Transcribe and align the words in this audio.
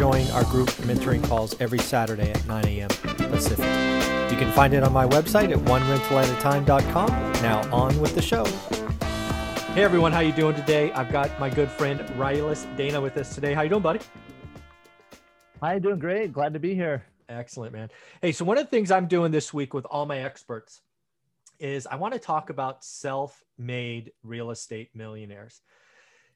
join 0.00 0.26
our 0.28 0.44
group 0.44 0.70
mentoring 0.88 1.22
calls 1.22 1.54
every 1.60 1.78
Saturday 1.78 2.30
at 2.30 2.46
9 2.46 2.64
a.m. 2.64 2.88
Pacific. 2.88 3.66
You 4.32 4.38
can 4.38 4.50
find 4.52 4.72
it 4.72 4.82
on 4.82 4.94
my 4.94 5.06
website 5.06 5.52
at 5.52 5.58
onerentalatatime.com. 5.58 7.08
Now 7.42 7.70
on 7.70 8.00
with 8.00 8.14
the 8.14 8.22
show. 8.22 8.46
Hey 9.74 9.82
everyone, 9.82 10.10
how 10.10 10.20
you 10.20 10.32
doing 10.32 10.56
today? 10.56 10.90
I've 10.92 11.12
got 11.12 11.38
my 11.38 11.50
good 11.50 11.68
friend 11.68 12.00
Rylus 12.16 12.64
Dana 12.78 12.98
with 12.98 13.18
us 13.18 13.34
today. 13.34 13.52
How 13.52 13.60
you 13.60 13.68
doing, 13.68 13.82
buddy? 13.82 14.00
Hi, 15.60 15.74
I'm 15.74 15.82
doing 15.82 15.98
great. 15.98 16.32
Glad 16.32 16.54
to 16.54 16.58
be 16.58 16.74
here. 16.74 17.04
Excellent, 17.28 17.74
man. 17.74 17.90
Hey, 18.22 18.32
so 18.32 18.42
one 18.42 18.56
of 18.56 18.64
the 18.64 18.70
things 18.70 18.90
I'm 18.90 19.06
doing 19.06 19.30
this 19.30 19.52
week 19.52 19.74
with 19.74 19.84
all 19.84 20.06
my 20.06 20.20
experts 20.20 20.80
is 21.58 21.86
I 21.86 21.96
want 21.96 22.14
to 22.14 22.20
talk 22.20 22.48
about 22.48 22.82
self-made 22.86 24.12
real 24.22 24.50
estate 24.50 24.88
millionaires. 24.94 25.60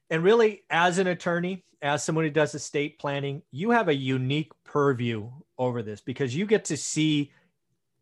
And 0.09 0.23
really, 0.23 0.63
as 0.69 0.97
an 0.97 1.07
attorney, 1.07 1.65
as 1.81 2.03
someone 2.03 2.25
who 2.25 2.31
does 2.31 2.55
estate 2.55 2.99
planning, 2.99 3.41
you 3.51 3.71
have 3.71 3.87
a 3.87 3.95
unique 3.95 4.51
purview 4.63 5.29
over 5.57 5.81
this 5.81 6.01
because 6.01 6.35
you 6.35 6.45
get 6.45 6.65
to 6.65 6.77
see, 6.77 7.31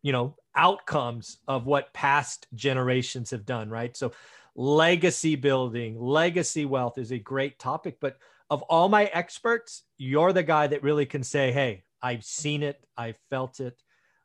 you 0.02 0.12
know, 0.12 0.36
outcomes 0.54 1.38
of 1.48 1.66
what 1.66 1.92
past 1.92 2.46
generations 2.54 3.30
have 3.30 3.46
done, 3.46 3.70
right? 3.70 3.96
So, 3.96 4.12
legacy 4.54 5.34
building, 5.36 5.98
legacy 6.00 6.64
wealth 6.64 6.98
is 6.98 7.10
a 7.10 7.18
great 7.18 7.58
topic. 7.58 7.98
But 8.00 8.18
of 8.50 8.62
all 8.62 8.88
my 8.88 9.06
experts, 9.06 9.82
you're 9.98 10.32
the 10.32 10.42
guy 10.42 10.66
that 10.68 10.82
really 10.82 11.06
can 11.06 11.22
say, 11.24 11.50
hey, 11.52 11.84
I've 12.02 12.24
seen 12.24 12.62
it, 12.62 12.84
i've 12.96 13.18
felt 13.30 13.60
it. 13.60 13.80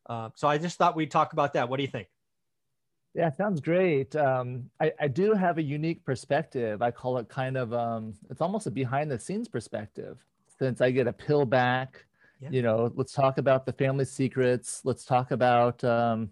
Uh, 0.07 0.29
so 0.35 0.47
I 0.47 0.57
just 0.57 0.77
thought 0.77 0.95
we'd 0.95 1.11
talk 1.11 1.33
about 1.33 1.53
that. 1.53 1.69
What 1.69 1.77
do 1.77 1.83
you 1.83 1.89
think? 1.89 2.07
Yeah, 3.15 3.31
sounds 3.31 3.59
great. 3.59 4.15
Um, 4.15 4.69
I, 4.79 4.91
I, 4.99 5.07
do 5.07 5.33
have 5.33 5.57
a 5.57 5.63
unique 5.63 6.05
perspective. 6.05 6.81
I 6.81 6.91
call 6.91 7.17
it 7.17 7.27
kind 7.27 7.57
of, 7.57 7.73
um, 7.73 8.13
it's 8.29 8.39
almost 8.39 8.67
a 8.67 8.71
behind 8.71 9.09
the 9.09 9.19
scenes 9.19 9.47
perspective 9.47 10.23
since 10.59 10.79
I 10.79 10.91
get 10.91 11.07
a 11.07 11.13
pill 11.13 11.45
back. 11.45 12.05
Yeah. 12.39 12.49
You 12.51 12.61
know, 12.61 12.91
let's 12.95 13.11
talk 13.11 13.39
about 13.39 13.65
the 13.65 13.73
family 13.73 14.05
secrets. 14.05 14.81
Let's 14.83 15.05
talk 15.05 15.31
about, 15.31 15.83
um, 15.83 16.29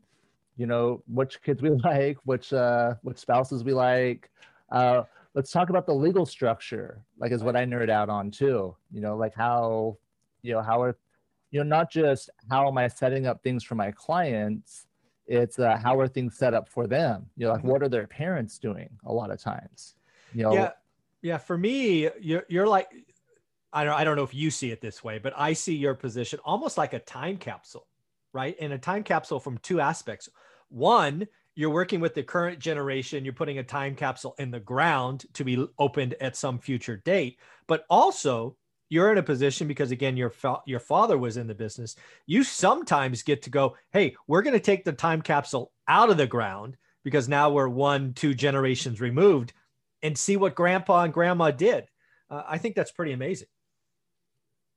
you 0.56 0.68
know, 0.68 1.02
which 1.08 1.42
kids 1.42 1.62
we 1.62 1.70
like, 1.84 2.18
which, 2.26 2.54
uh, 2.54 2.94
which 3.02 3.18
spouses 3.18 3.64
we 3.64 3.74
like. 3.74 4.30
Uh, 4.72 5.04
let's 5.34 5.52
talk 5.52 5.70
about 5.70 5.88
the 5.88 5.94
legal 5.96 6.26
structure, 6.28 7.02
like 7.18 7.32
is 7.32 7.44
what 7.44 7.56
I 7.56 7.66
nerd 7.66 7.90
out 7.90 8.10
on 8.10 8.30
too. 8.30 8.76
You 8.92 9.02
know, 9.02 9.18
like 9.18 9.34
how, 9.34 9.98
you 10.44 10.54
know, 10.54 10.62
how 10.62 10.82
are 10.82 10.98
you 11.52 11.64
know 11.64 11.78
not 11.78 11.90
just 11.90 12.30
how 12.50 12.68
am 12.68 12.78
i 12.78 12.90
setting 12.90 13.26
up 13.26 13.42
things 13.42 13.64
for 13.64 13.76
my 13.76 13.90
clients 13.92 14.87
it's 15.28 15.60
uh, 15.60 15.78
how 15.78 16.00
are 16.00 16.08
things 16.08 16.38
set 16.38 16.54
up 16.54 16.70
for 16.70 16.88
them? 16.88 17.28
You 17.36 17.46
know 17.46 17.52
like 17.52 17.60
mm-hmm. 17.60 17.70
what 17.70 17.84
are 17.84 17.90
their 17.90 18.08
parents 18.08 18.58
doing 18.58 18.90
a 19.06 19.14
lot 19.14 19.32
of 19.32 19.42
times? 19.42 19.96
You 20.34 20.44
know? 20.44 20.54
Yeah. 20.54 20.72
Yeah 21.22 21.38
for 21.38 21.58
me 21.58 22.10
you're, 22.20 22.44
you're 22.48 22.68
like 22.68 22.88
I 23.74 23.84
don't, 23.84 23.94
I 23.94 24.04
don't 24.04 24.16
know 24.16 24.24
if 24.24 24.34
you 24.34 24.52
see 24.52 24.72
it 24.72 24.82
this 24.82 25.04
way 25.04 25.18
but 25.18 25.34
i 25.36 25.52
see 25.54 25.76
your 25.76 25.94
position 25.94 26.40
almost 26.46 26.78
like 26.78 26.94
a 26.94 27.00
time 27.00 27.38
capsule 27.38 27.88
right? 28.38 28.56
And 28.60 28.72
a 28.74 28.78
time 28.78 29.04
capsule 29.04 29.40
from 29.40 29.58
two 29.60 29.80
aspects. 29.80 30.30
One 30.70 31.28
you're 31.56 31.72
working 31.72 32.00
with 32.00 32.14
the 32.14 32.22
current 32.22 32.60
generation 32.60 33.26
you're 33.26 33.34
putting 33.34 33.58
a 33.58 33.64
time 33.64 33.96
capsule 33.96 34.36
in 34.38 34.52
the 34.52 34.60
ground 34.60 35.26
to 35.34 35.44
be 35.44 35.66
opened 35.80 36.14
at 36.22 36.36
some 36.36 36.60
future 36.60 36.98
date 36.98 37.40
but 37.66 37.84
also 37.90 38.56
you're 38.90 39.12
in 39.12 39.18
a 39.18 39.24
position 39.24 39.68
because 39.68 39.92
again 39.92 40.18
your 40.18 40.30
fa- 40.30 40.62
your 40.66 40.80
father 40.80 41.18
was 41.18 41.38
in 41.38 41.48
the 41.48 41.56
business 41.56 41.96
you 42.26 42.44
sometimes 42.44 43.24
get 43.24 43.42
to 43.42 43.50
go 43.50 43.76
hey 43.92 44.16
we're 44.28 44.42
going 44.42 44.54
to 44.54 44.60
take 44.60 44.84
the 44.84 44.92
time 44.92 45.22
capsule 45.22 45.72
out 45.88 46.10
of 46.10 46.18
the 46.18 46.28
ground 46.28 46.78
because 47.04 47.30
now 47.30 47.50
we're 47.50 47.68
one 47.68 48.14
two 48.14 48.34
generations 48.34 49.02
removed 49.02 49.54
and 50.04 50.18
see 50.18 50.38
what 50.38 50.56
grandpa 50.56 51.04
and 51.04 51.14
grandma 51.14 51.52
did. 51.52 51.86
Uh, 52.30 52.44
i 52.48 52.58
think 52.58 52.76
that's 52.76 52.92
pretty 52.92 53.14
amazing. 53.14 53.48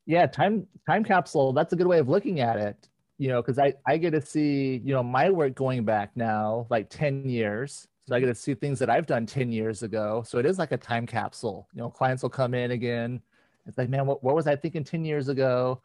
Yeah 0.06 0.26
time 0.26 0.66
time 0.86 1.04
capsule 1.04 1.52
that's 1.52 1.72
a 1.72 1.76
good 1.76 1.86
way 1.86 1.98
of 1.98 2.08
looking 2.08 2.40
at 2.40 2.56
it 2.56 2.88
you 3.18 3.28
know 3.28 3.42
because 3.42 3.58
i 3.58 3.74
i 3.86 3.96
get 3.96 4.10
to 4.12 4.20
see 4.20 4.80
you 4.84 4.94
know 4.94 5.02
my 5.02 5.30
work 5.30 5.54
going 5.54 5.84
back 5.84 6.10
now 6.16 6.66
like 6.70 6.88
10 6.90 7.28
years. 7.28 7.86
So 8.08 8.16
i 8.16 8.20
get 8.20 8.26
to 8.26 8.34
see 8.34 8.54
things 8.54 8.78
that 8.80 8.90
i've 8.90 9.06
done 9.06 9.26
10 9.26 9.52
years 9.52 9.82
ago. 9.82 10.24
So 10.26 10.38
it 10.38 10.46
is 10.46 10.58
like 10.58 10.72
a 10.72 10.76
time 10.76 11.06
capsule. 11.06 11.68
You 11.74 11.82
know 11.82 11.90
clients 11.90 12.22
will 12.22 12.30
come 12.30 12.54
in 12.54 12.70
again 12.70 13.20
it's 13.66 13.78
like, 13.78 13.88
man, 13.88 14.06
what, 14.06 14.22
what 14.22 14.34
was 14.34 14.46
I 14.46 14.56
thinking 14.56 14.84
10 14.84 15.04
years 15.04 15.28
ago? 15.28 15.80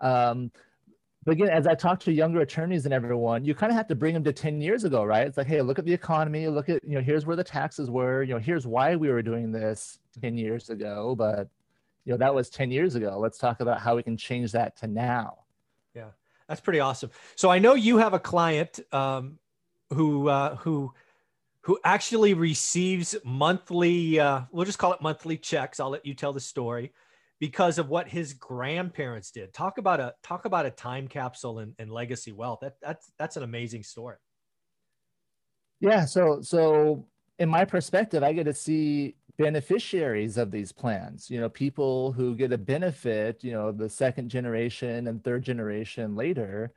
Um, 0.00 0.50
but 1.24 1.32
again, 1.32 1.50
as 1.50 1.66
I 1.66 1.74
talk 1.74 2.00
to 2.00 2.12
younger 2.12 2.40
attorneys 2.40 2.84
and 2.84 2.92
everyone, 2.92 3.44
you 3.44 3.54
kind 3.54 3.70
of 3.70 3.76
have 3.76 3.86
to 3.88 3.94
bring 3.94 4.12
them 4.12 4.24
to 4.24 4.32
10 4.32 4.60
years 4.60 4.82
ago, 4.82 5.04
right? 5.04 5.26
It's 5.26 5.36
like, 5.36 5.46
hey, 5.46 5.62
look 5.62 5.78
at 5.78 5.84
the 5.84 5.92
economy, 5.92 6.48
look 6.48 6.68
at, 6.68 6.82
you 6.82 6.96
know, 6.96 7.00
here's 7.00 7.24
where 7.26 7.36
the 7.36 7.44
taxes 7.44 7.88
were, 7.88 8.24
you 8.24 8.34
know, 8.34 8.40
here's 8.40 8.66
why 8.66 8.96
we 8.96 9.08
were 9.08 9.22
doing 9.22 9.52
this 9.52 10.00
10 10.20 10.36
years 10.36 10.68
ago. 10.68 11.14
But, 11.16 11.48
you 12.04 12.12
know, 12.12 12.16
that 12.16 12.34
was 12.34 12.50
10 12.50 12.72
years 12.72 12.96
ago. 12.96 13.18
Let's 13.20 13.38
talk 13.38 13.60
about 13.60 13.80
how 13.80 13.94
we 13.94 14.02
can 14.02 14.16
change 14.16 14.50
that 14.52 14.76
to 14.78 14.88
now. 14.88 15.38
Yeah, 15.94 16.08
that's 16.48 16.60
pretty 16.60 16.80
awesome. 16.80 17.10
So 17.36 17.50
I 17.50 17.60
know 17.60 17.74
you 17.74 17.98
have 17.98 18.14
a 18.14 18.18
client 18.18 18.80
um, 18.90 19.38
who, 19.90 20.28
uh, 20.28 20.56
who, 20.56 20.92
who 21.60 21.78
actually 21.84 22.34
receives 22.34 23.14
monthly, 23.22 24.18
uh, 24.18 24.40
we'll 24.50 24.64
just 24.64 24.80
call 24.80 24.92
it 24.92 25.00
monthly 25.00 25.36
checks. 25.36 25.78
I'll 25.78 25.90
let 25.90 26.04
you 26.04 26.14
tell 26.14 26.32
the 26.32 26.40
story 26.40 26.92
because 27.42 27.76
of 27.76 27.88
what 27.88 28.06
his 28.06 28.34
grandparents 28.34 29.32
did. 29.32 29.52
Talk 29.52 29.78
about 29.78 29.98
a 29.98 30.14
talk 30.22 30.44
about 30.44 30.64
a 30.64 30.70
time 30.70 31.08
capsule 31.08 31.58
and, 31.58 31.74
and 31.76 31.90
legacy 31.90 32.30
wealth. 32.30 32.60
That 32.62 32.76
that's 32.80 33.10
that's 33.18 33.36
an 33.36 33.42
amazing 33.42 33.82
story. 33.82 34.18
Yeah. 35.80 36.04
So 36.04 36.40
so 36.40 37.04
in 37.40 37.48
my 37.48 37.64
perspective, 37.64 38.22
I 38.22 38.32
get 38.32 38.44
to 38.44 38.54
see 38.54 39.16
beneficiaries 39.38 40.36
of 40.36 40.52
these 40.52 40.70
plans. 40.70 41.28
You 41.28 41.40
know, 41.40 41.48
people 41.48 42.12
who 42.12 42.36
get 42.36 42.52
a 42.52 42.58
benefit. 42.58 43.42
You 43.42 43.50
know, 43.50 43.72
the 43.72 43.88
second 43.88 44.28
generation 44.28 45.08
and 45.08 45.24
third 45.24 45.42
generation 45.42 46.14
later, 46.14 46.72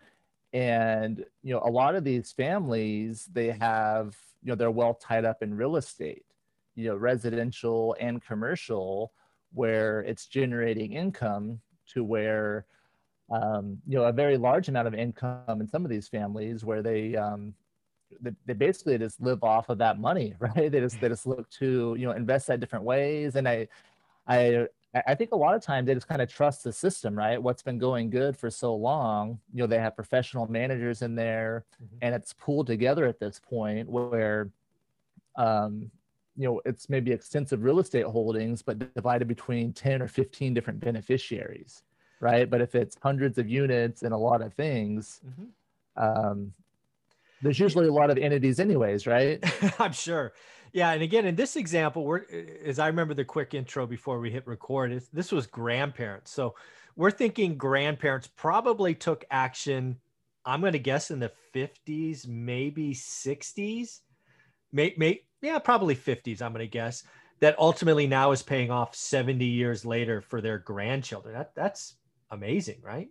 and 0.52 1.24
you 1.44 1.54
know, 1.54 1.62
a 1.64 1.70
lot 1.70 1.94
of 1.94 2.04
these 2.04 2.32
families 2.32 3.30
they 3.32 3.52
have 3.52 4.18
you 4.42 4.50
know 4.50 4.56
they're 4.56 4.72
well 4.72 4.96
tied 4.96 5.26
up 5.26 5.44
in 5.44 5.54
real 5.54 5.76
estate. 5.76 6.26
You 6.74 6.88
know, 6.88 6.96
residential 6.96 7.96
and 8.00 8.20
commercial 8.20 9.14
where 9.56 10.02
it's 10.02 10.28
generating 10.28 10.94
income 10.94 11.60
to 11.94 12.04
where 12.04 12.66
um, 13.32 13.80
you 13.88 13.98
know 13.98 14.06
a 14.06 14.12
very 14.12 14.38
large 14.38 14.68
amount 14.70 14.88
of 14.88 14.94
income 14.94 15.60
in 15.62 15.68
some 15.68 15.84
of 15.84 15.90
these 15.90 16.08
families 16.08 16.64
where 16.64 16.84
they 16.84 17.16
um, 17.16 17.54
they, 18.22 18.32
they 18.46 18.54
basically 18.54 18.98
just 18.98 19.20
live 19.20 19.44
off 19.44 19.70
of 19.70 19.78
that 19.80 20.00
money 20.00 20.36
right? 20.40 20.72
They 20.72 20.80
just 20.80 21.00
they 21.02 21.10
just 21.10 21.26
look 21.26 21.50
to 21.52 21.96
you 21.98 22.06
know 22.06 22.12
invest 22.12 22.48
that 22.48 22.60
different 22.60 22.86
ways. 22.86 23.36
And 23.36 23.48
i 23.48 23.68
i 24.28 24.68
i 25.08 25.14
think 25.14 25.32
a 25.34 25.36
lot 25.36 25.56
of 25.56 25.62
times 25.62 25.86
they 25.86 25.94
just 25.94 26.08
kind 26.08 26.22
of 26.22 26.32
trust 26.32 26.64
the 26.64 26.72
system 26.72 27.16
right? 27.16 27.42
What's 27.42 27.64
been 27.64 27.78
going 27.78 28.10
good 28.10 28.38
for 28.38 28.50
so 28.50 28.76
long 28.76 29.40
you 29.54 29.62
know 29.62 29.68
they 29.68 29.80
have 29.80 29.96
professional 29.96 30.48
managers 30.48 31.02
in 31.02 31.16
there 31.16 31.66
mm-hmm. 31.84 31.98
and 32.02 32.16
it's 32.16 32.34
pulled 32.34 32.68
together 32.68 33.06
at 33.06 33.20
this 33.20 33.40
point 33.40 33.90
where 33.90 34.50
um, 35.36 35.92
you 36.38 36.46
know 36.46 36.62
it's 36.66 36.90
maybe 36.90 37.12
extensive 37.12 37.64
real 37.64 37.80
estate 37.80 38.06
holdings 38.06 38.62
but 38.62 38.94
divided 38.94 39.28
between 39.28 39.74
10 39.74 40.02
or 40.02 40.08
15 40.08 40.54
different 40.54 40.80
beneficiaries 40.80 41.84
right? 42.22 42.50
But 42.50 42.62
if 42.62 42.76
it's 42.76 42.98
hundreds 43.04 43.38
of 43.38 43.50
units 43.50 44.04
and 44.04 44.14
a 44.14 44.18
lot 44.18 44.42
of 44.42 44.54
things 44.54 45.20
mm-hmm. 45.26 46.04
um, 46.04 46.54
there's 47.42 47.60
usually 47.60 47.88
a 47.88 47.94
lot 47.94 48.10
of 48.10 48.18
entities 48.18 48.60
anyways 48.60 49.08
right? 49.08 49.44
I'm 49.80 49.94
sure. 49.94 50.34
Yeah 50.74 50.92
and 50.92 51.02
again 51.02 51.26
in 51.26 51.36
this 51.36 51.56
example 51.56 52.04
we're 52.04 52.24
as 52.66 52.80
i 52.80 52.88
remember 52.88 53.14
the 53.14 53.26
quick 53.26 53.54
intro 53.54 53.88
before 53.88 54.20
we 54.20 54.30
hit 54.30 54.46
record 54.46 55.02
this 55.14 55.32
was 55.32 55.48
grandparents. 55.48 56.32
So 56.32 56.56
we're 56.96 57.12
thinking 57.12 57.58
grandparents 57.58 58.28
probably 58.28 58.94
took 58.94 59.24
action 59.32 59.98
i'm 60.46 60.60
going 60.62 60.74
to 60.74 60.80
guess 60.80 61.12
in 61.12 61.20
the 61.20 61.32
50s 61.54 62.28
maybe 62.28 62.94
60s 62.94 64.02
may, 64.76 64.94
may, 64.98 65.22
yeah, 65.46 65.60
probably 65.60 65.96
50s, 65.96 66.42
I'm 66.42 66.52
going 66.52 66.66
to 66.66 66.68
guess, 66.68 67.04
that 67.40 67.58
ultimately 67.60 68.08
now 68.08 68.32
is 68.32 68.42
paying 68.42 68.72
off 68.72 68.96
70 68.96 69.46
years 69.46 69.86
later 69.86 70.22
for 70.22 70.42
their 70.42 70.58
grandchildren. 70.58 71.36
That, 71.36 71.54
that's 71.56 71.96
amazing, 72.32 72.80
right? 72.82 73.10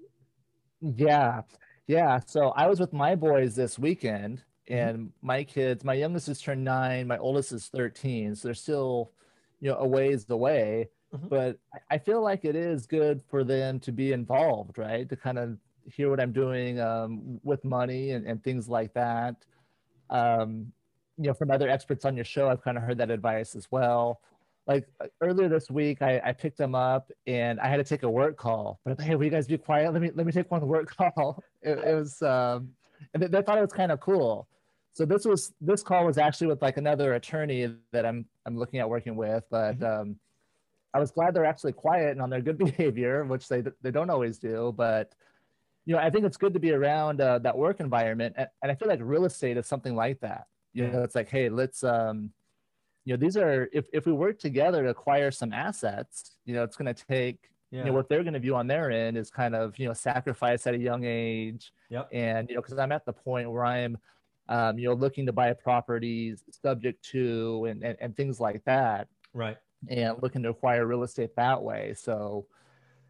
Yeah. 0.81 1.43
Yeah. 1.87 2.21
So 2.27 2.49
I 2.51 2.67
was 2.67 2.81
with 2.81 2.93
my 2.93 3.15
boys 3.15 3.55
this 3.55 3.79
weekend 3.79 4.43
mm-hmm. 4.69 4.75
and 4.75 4.99
mm-hmm. 4.99 5.27
my 5.27 5.45
kids, 5.45 5.85
my 5.85 5.95
youngest 5.95 6.29
is 6.29 6.41
turned 6.41 6.65
nine, 6.65 7.07
my 7.07 7.19
oldest 7.19 7.53
is 7.53 7.69
13. 7.69 8.35
So 8.35 8.49
they're 8.49 8.55
still, 8.55 9.13
you 9.61 9.71
know, 9.71 9.79
a 9.79 9.87
ways 9.87 10.27
away. 10.29 10.89
Mm-hmm. 11.15 11.29
But 11.29 11.59
I 11.91 11.99
feel 11.99 12.23
like 12.23 12.45
it 12.45 12.57
is 12.57 12.87
good 12.87 13.23
for 13.31 13.45
them 13.45 13.79
to 13.81 13.93
be 13.93 14.13
involved, 14.13 14.79
right? 14.79 15.09
To 15.09 15.17
kind 15.17 15.39
of 15.39 15.59
hear 15.93 16.11
what 16.11 16.21
I'm 16.21 16.33
doing 16.33 16.81
um, 16.81 17.41
with 17.43 17.65
money 17.65 18.11
and, 18.13 18.27
and 18.27 18.43
things 18.43 18.69
like 18.69 18.93
that. 18.95 19.37
Um, 20.11 20.73
you 21.19 21.29
know, 21.29 21.35
from 21.35 21.51
other 21.51 21.69
experts 21.69 22.05
on 22.05 22.17
your 22.17 22.25
show, 22.25 22.49
I've 22.49 22.63
kind 22.63 22.77
of 22.77 22.83
heard 22.83 22.99
that 22.99 23.11
advice 23.11 23.55
as 23.55 23.69
well. 23.71 24.21
Like 24.67 24.87
uh, 25.01 25.07
earlier 25.21 25.49
this 25.49 25.71
week, 25.71 26.03
I, 26.03 26.21
I 26.25 26.33
picked 26.33 26.59
them 26.59 26.75
up 26.75 27.11
and 27.27 27.61
I 27.61 27.69
had 27.69 27.77
to 27.77 27.85
take 27.85 28.03
a 28.03 28.11
work 28.11 28.37
call. 28.37 28.81
But 28.85 29.01
hey, 29.01 29.15
will 29.15 29.25
you 29.25 29.31
guys 29.31 29.47
be 29.47 29.59
quiet? 29.59 29.93
Let 29.93 30.03
me 30.03 30.11
let 30.15 30.27
me 30.27 30.33
take 30.33 30.51
one 30.51 30.67
work 30.67 30.95
call. 30.97 31.43
It, 31.63 31.79
it 31.79 31.95
was, 31.95 32.21
um, 32.23 32.71
and 33.13 33.23
they, 33.23 33.27
they 33.27 33.43
thought 33.43 33.59
it 33.59 33.63
was 33.63 33.73
kind 33.73 33.93
of 33.93 34.01
cool. 34.01 34.49
So 34.95 35.05
this 35.05 35.25
was 35.25 35.53
this 35.61 35.83
call 35.83 36.07
was 36.07 36.19
actually 36.19 36.47
with 36.47 36.63
like 36.63 36.77
another 36.77 37.15
attorney 37.15 37.75
that 37.93 38.07
I'm 38.07 38.27
I'm 38.47 38.57
looking 38.57 38.81
at 38.81 38.89
working 38.89 39.17
with, 39.17 39.45
but 39.51 39.79
mm-hmm. 39.79 40.01
um, 40.01 40.17
I 40.95 41.01
was 41.01 41.11
glad 41.11 41.35
they're 41.35 41.45
actually 41.45 41.73
quiet 41.73 42.13
and 42.13 42.23
on 42.23 42.31
their 42.31 42.41
good 42.41 42.59
behavior, 42.67 43.25
which 43.25 43.49
they 43.49 43.63
they 43.83 43.91
don't 43.91 44.11
always 44.11 44.39
do. 44.39 44.73
But 44.77 45.13
you 45.85 45.95
know, 45.95 46.01
I 46.01 46.11
think 46.11 46.25
it's 46.25 46.37
good 46.39 46.55
to 46.55 46.61
be 46.61 46.73
around 46.73 47.21
uh, 47.21 47.41
that 47.41 47.59
work 47.59 47.81
environment, 47.81 48.37
and, 48.39 48.49
and 48.63 48.73
I 48.73 48.75
feel 48.77 48.89
like 48.89 49.01
real 49.03 49.27
estate 49.27 49.57
is 49.57 49.67
something 49.67 49.95
like 49.95 50.21
that. 50.21 50.47
You 50.75 50.89
know, 50.89 51.03
it's 51.03 51.15
like, 51.15 51.29
hey, 51.29 51.49
let's 51.49 51.85
um, 51.85 52.31
you 53.05 53.15
know, 53.15 53.17
these 53.17 53.37
are 53.37 53.69
if 53.73 53.87
if 53.93 54.07
we 54.07 54.13
work 54.13 54.39
together 54.39 54.83
to 54.83 54.91
acquire 54.91 55.31
some 55.31 55.53
assets, 55.53 56.37
you 56.45 56.55
know, 56.55 56.63
it's 56.63 56.77
going 56.77 56.93
to 56.93 57.05
take 57.07 57.51
yeah. 57.71 57.81
you 57.81 57.85
know 57.87 57.93
what 57.93 58.09
they're 58.09 58.23
going 58.23 58.35
to 58.35 58.41
view 58.41 58.55
on 58.55 58.67
their 58.67 58.91
end 58.91 59.17
is 59.17 59.31
kind 59.31 59.55
of 59.55 59.79
you 59.79 59.87
know 59.87 59.95
sacrifice 59.95 60.67
at 60.67 60.75
a 60.75 60.79
young 60.79 61.05
age. 61.05 61.73
Yep. 61.91 62.09
And 62.13 62.49
you 62.49 62.57
know, 62.57 62.63
because 62.63 62.79
I'm 62.79 62.93
at 62.93 63.05
the 63.05 63.13
point 63.13 63.51
where 63.51 63.65
I'm 63.65 63.99
um, 64.49 64.79
you 64.79 64.89
know, 64.89 64.95
looking 64.95 65.27
to 65.27 65.33
buy 65.33 65.53
properties 65.53 66.45
subject 66.51 67.05
to 67.11 67.67
and, 67.67 67.83
and, 67.83 67.97
and 68.01 68.17
things 68.17 68.41
like 68.41 68.65
that. 68.65 69.09
Right. 69.33 69.57
And 69.89 70.17
looking 70.23 70.43
to 70.43 70.51
acquire 70.51 70.87
real 70.87 71.03
estate 71.03 71.35
that 71.37 71.63
way. 71.63 71.95
So, 71.97 72.47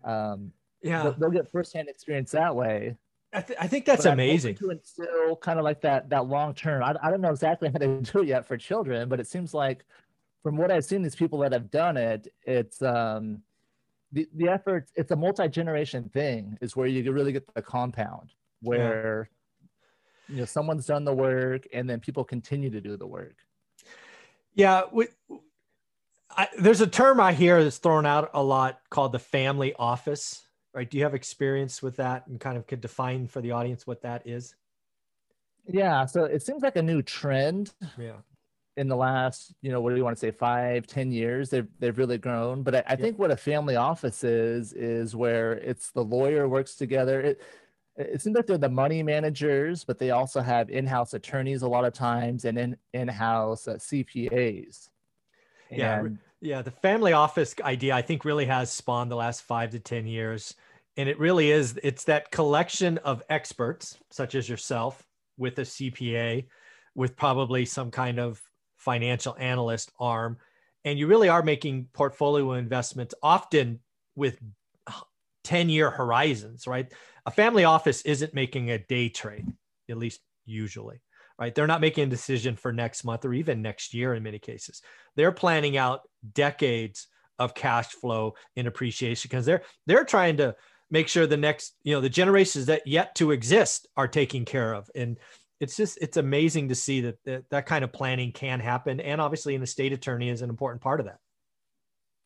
um, 0.04 0.52
yeah, 0.82 1.02
they'll, 1.02 1.12
they'll 1.12 1.30
get 1.30 1.50
firsthand 1.50 1.88
experience 1.88 2.32
that 2.32 2.54
way. 2.54 2.96
I, 3.34 3.40
th- 3.40 3.58
I 3.60 3.66
think 3.66 3.84
that's 3.84 4.04
but 4.04 4.12
amazing. 4.12 4.54
To 4.56 4.70
instill 4.70 5.36
kind 5.36 5.58
of 5.58 5.64
like 5.64 5.80
that 5.82 6.08
that 6.10 6.26
long 6.26 6.54
term. 6.54 6.82
I, 6.82 6.94
I 7.02 7.10
don't 7.10 7.20
know 7.20 7.30
exactly 7.30 7.68
how 7.68 7.78
to 7.78 8.00
do 8.12 8.20
it 8.20 8.28
yet 8.28 8.46
for 8.46 8.56
children, 8.56 9.08
but 9.08 9.20
it 9.20 9.26
seems 9.26 9.52
like 9.52 9.84
from 10.42 10.56
what 10.56 10.70
I've 10.70 10.84
seen, 10.84 11.02
these 11.02 11.16
people 11.16 11.38
that 11.40 11.52
have 11.52 11.70
done 11.70 11.96
it, 11.96 12.32
it's 12.44 12.80
um, 12.82 13.42
the 14.12 14.28
the 14.34 14.48
effort. 14.48 14.88
It's 14.94 15.10
a 15.10 15.16
multi 15.16 15.48
generation 15.48 16.08
thing. 16.12 16.56
Is 16.60 16.76
where 16.76 16.86
you 16.86 17.10
really 17.12 17.32
get 17.32 17.52
the 17.54 17.62
compound 17.62 18.30
where 18.64 19.28
you 20.28 20.36
know 20.36 20.44
someone's 20.44 20.86
done 20.86 21.04
the 21.04 21.12
work 21.12 21.66
and 21.72 21.88
then 21.88 22.00
people 22.00 22.24
continue 22.24 22.70
to 22.70 22.80
do 22.80 22.96
the 22.96 23.06
work 23.06 23.36
yeah 24.54 24.82
we, 24.90 25.06
I, 26.30 26.48
there's 26.58 26.80
a 26.80 26.86
term 26.86 27.20
i 27.20 27.32
hear 27.32 27.62
that's 27.62 27.78
thrown 27.78 28.06
out 28.06 28.30
a 28.34 28.42
lot 28.42 28.80
called 28.90 29.12
the 29.12 29.18
family 29.18 29.74
office 29.78 30.43
right? 30.74 30.90
Do 30.90 30.98
you 30.98 31.04
have 31.04 31.14
experience 31.14 31.82
with 31.82 31.96
that 31.96 32.26
and 32.26 32.40
kind 32.40 32.56
of 32.56 32.66
could 32.66 32.80
define 32.80 33.26
for 33.26 33.40
the 33.40 33.52
audience 33.52 33.86
what 33.86 34.02
that 34.02 34.26
is? 34.26 34.54
Yeah 35.66 36.04
so 36.06 36.24
it 36.24 36.42
seems 36.42 36.62
like 36.62 36.76
a 36.76 36.82
new 36.82 37.00
trend 37.00 37.72
yeah. 37.96 38.16
in 38.76 38.88
the 38.88 38.96
last 38.96 39.54
you 39.62 39.70
know 39.70 39.80
what 39.80 39.90
do 39.90 39.96
you 39.96 40.04
want 40.04 40.16
to 40.16 40.20
say 40.20 40.30
five 40.30 40.86
ten 40.86 41.10
years 41.10 41.48
they've, 41.48 41.68
they've 41.78 41.96
really 41.96 42.18
grown. 42.18 42.62
But 42.62 42.74
i, 42.76 42.84
I 42.88 42.96
think 42.96 43.18
what 43.18 43.30
a 43.30 43.36
family 43.36 43.76
office 43.76 44.24
is 44.24 44.72
is 44.74 45.16
where 45.16 45.52
it's 45.52 45.90
the 45.92 46.04
lawyer 46.04 46.48
works 46.48 46.74
together. 46.74 47.20
It 47.20 47.42
it 47.96 48.20
seems 48.20 48.34
like 48.34 48.46
they're 48.46 48.58
the 48.58 48.68
money 48.68 49.02
managers, 49.02 49.84
but 49.84 49.98
they 49.98 50.10
also 50.10 50.40
have 50.40 50.68
in-house 50.68 51.14
attorneys 51.14 51.62
a 51.62 51.68
lot 51.68 51.84
of 51.84 51.92
times 51.92 52.44
and 52.44 52.58
in 52.58 52.76
in-house 52.92 53.68
uh, 53.68 53.74
CPAs. 53.74 54.88
And 55.70 55.78
yeah, 55.78 56.02
yeah. 56.44 56.62
The 56.62 56.70
family 56.70 57.12
office 57.12 57.54
idea, 57.62 57.94
I 57.94 58.02
think, 58.02 58.24
really 58.24 58.44
has 58.46 58.70
spawned 58.70 59.10
the 59.10 59.16
last 59.16 59.42
five 59.42 59.70
to 59.70 59.78
ten 59.78 60.06
years, 60.06 60.54
and 60.96 61.08
it 61.08 61.18
really 61.18 61.50
is. 61.50 61.78
It's 61.82 62.04
that 62.04 62.30
collection 62.30 62.98
of 62.98 63.22
experts, 63.28 63.98
such 64.10 64.34
as 64.34 64.48
yourself, 64.48 65.02
with 65.38 65.58
a 65.58 65.62
CPA, 65.62 66.46
with 66.94 67.16
probably 67.16 67.64
some 67.64 67.90
kind 67.90 68.20
of 68.20 68.40
financial 68.76 69.34
analyst 69.38 69.90
arm, 69.98 70.36
and 70.84 70.98
you 70.98 71.06
really 71.06 71.28
are 71.28 71.42
making 71.42 71.88
portfolio 71.92 72.52
investments, 72.52 73.14
often 73.22 73.80
with 74.14 74.38
10 75.44 75.68
year 75.68 75.90
horizons, 75.90 76.66
right? 76.66 76.92
A 77.26 77.30
family 77.30 77.64
office 77.64 78.02
isn't 78.02 78.34
making 78.34 78.70
a 78.70 78.78
day 78.78 79.08
trade, 79.08 79.46
at 79.88 79.96
least 79.96 80.20
usually, 80.44 81.00
right? 81.38 81.54
They're 81.54 81.66
not 81.66 81.80
making 81.80 82.04
a 82.04 82.10
decision 82.10 82.56
for 82.56 82.72
next 82.72 83.04
month 83.04 83.24
or 83.24 83.32
even 83.32 83.62
next 83.62 83.94
year 83.94 84.14
in 84.14 84.22
many 84.22 84.38
cases. 84.38 84.82
They're 85.16 85.32
planning 85.32 85.76
out 85.76 86.02
decades 86.32 87.08
of 87.38 87.54
cash 87.54 87.88
flow 87.88 88.34
in 88.56 88.66
appreciation 88.66 89.28
because 89.28 89.44
they're 89.44 89.62
they're 89.86 90.04
trying 90.04 90.36
to 90.36 90.54
make 90.90 91.08
sure 91.08 91.26
the 91.26 91.36
next, 91.36 91.74
you 91.82 91.94
know, 91.94 92.00
the 92.00 92.08
generations 92.08 92.66
that 92.66 92.86
yet 92.86 93.14
to 93.16 93.32
exist 93.32 93.88
are 93.96 94.08
taken 94.08 94.44
care 94.44 94.72
of. 94.72 94.88
And 94.94 95.18
it's 95.60 95.76
just 95.76 95.98
it's 96.00 96.16
amazing 96.16 96.68
to 96.68 96.74
see 96.74 97.00
that 97.02 97.16
that, 97.24 97.50
that 97.50 97.66
kind 97.66 97.84
of 97.84 97.92
planning 97.92 98.32
can 98.32 98.60
happen. 98.60 99.00
And 99.00 99.20
obviously 99.20 99.54
an 99.54 99.62
estate 99.62 99.92
attorney 99.92 100.28
is 100.28 100.42
an 100.42 100.50
important 100.50 100.82
part 100.82 101.00
of 101.00 101.06
that. 101.06 101.18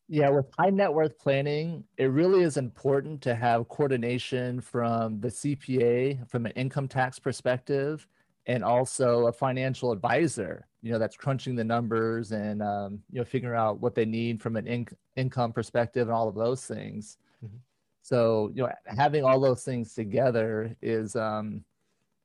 Yeah, 0.07 0.29
with 0.29 0.45
high 0.57 0.71
net 0.71 0.91
worth 0.91 1.19
planning, 1.19 1.83
it 1.97 2.05
really 2.05 2.41
is 2.41 2.57
important 2.57 3.21
to 3.23 3.35
have 3.35 3.67
coordination 3.69 4.59
from 4.59 5.19
the 5.19 5.27
CPA 5.27 6.27
from 6.27 6.47
an 6.47 6.51
income 6.53 6.87
tax 6.87 7.19
perspective 7.19 8.07
and 8.49 8.63
also 8.63 9.27
a 9.27 9.31
financial 9.31 9.91
advisor, 9.91 10.65
you 10.81 10.91
know, 10.91 10.97
that's 10.97 11.15
crunching 11.15 11.55
the 11.55 11.63
numbers 11.63 12.31
and, 12.31 12.63
um, 12.63 12.99
you 13.11 13.19
know, 13.19 13.23
figuring 13.23 13.55
out 13.55 13.79
what 13.79 13.93
they 13.93 14.05
need 14.05 14.41
from 14.41 14.55
an 14.55 14.65
in- 14.65 14.87
income 15.15 15.53
perspective 15.53 16.07
and 16.07 16.15
all 16.15 16.27
of 16.27 16.33
those 16.33 16.65
things. 16.65 17.19
Mm-hmm. 17.45 17.57
So, 18.01 18.51
you 18.55 18.63
know, 18.63 18.71
having 18.87 19.23
all 19.23 19.39
those 19.39 19.63
things 19.63 19.93
together 19.93 20.75
is 20.81 21.15
um, 21.15 21.63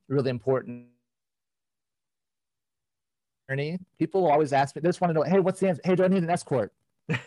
really 0.08 0.30
important. 0.30 0.86
People 3.98 4.26
always 4.26 4.54
ask 4.54 4.74
me, 4.74 4.80
they 4.80 4.88
just 4.88 5.02
want 5.02 5.10
to 5.10 5.14
know, 5.14 5.24
hey, 5.24 5.40
what's 5.40 5.60
the 5.60 5.68
answer? 5.68 5.82
Hey, 5.84 5.94
do 5.94 6.04
I 6.04 6.08
need 6.08 6.22
an 6.22 6.30
S 6.30 6.42
corp? 6.42 6.72
like, 7.10 7.18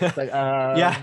um, 0.34 0.76
yeah. 0.76 1.02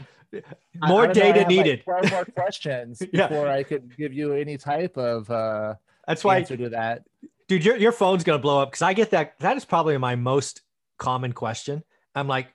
More 0.82 1.08
data 1.08 1.48
needed. 1.48 1.82
Like 1.88 2.12
more 2.12 2.26
questions 2.26 3.02
yeah. 3.14 3.28
before 3.28 3.48
I 3.48 3.64
could 3.64 3.96
give 3.96 4.12
you 4.12 4.34
any 4.34 4.58
type 4.58 4.98
of 4.98 5.32
uh, 5.32 5.76
that's 6.08 6.24
why 6.24 6.38
answer 6.38 6.58
to 6.58 6.70
that. 6.70 7.04
Dude, 7.48 7.66
your, 7.66 7.76
your 7.78 7.92
phone's 7.92 8.24
gonna 8.24 8.40
blow 8.40 8.62
up 8.62 8.70
because 8.70 8.82
I 8.82 8.94
get 8.94 9.12
that. 9.12 9.40
That 9.40 9.58
is 9.58 9.66
probably 9.66 9.98
my 9.98 10.16
most 10.16 10.62
common 10.98 11.34
question. 11.34 11.84
I'm 12.16 12.28
like, 12.28 12.48